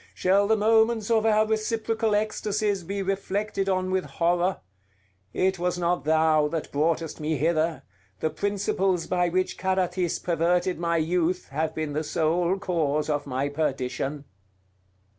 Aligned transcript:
Shall 0.15 0.47
the 0.47 0.57
moments 0.57 1.11
of 1.11 1.27
our 1.27 1.45
reciprocal 1.45 2.15
ecstasies 2.15 2.81
be 2.83 3.03
reflected 3.03 3.69
on 3.69 3.91
with 3.91 4.05
horror! 4.05 4.57
It 5.31 5.59
was 5.59 5.77
not 5.77 6.05
thou 6.05 6.47
that 6.47 6.71
broughtest 6.71 7.19
me 7.19 7.37
hither: 7.37 7.83
the 8.19 8.31
principles 8.31 9.05
by 9.05 9.29
which 9.29 9.59
Carathis 9.59 10.17
perverted 10.17 10.79
my 10.79 10.97
youth 10.97 11.49
have 11.49 11.75
been 11.75 11.93
the 11.93 12.03
sole 12.03 12.57
cause 12.57 13.11
of 13.11 13.27
my 13.27 13.47
perdition!" 13.47 14.25